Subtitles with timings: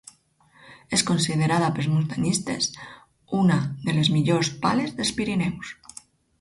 [0.97, 2.71] És considerada pels muntanyistes
[3.43, 5.75] una de les millors pales dels Pirineus.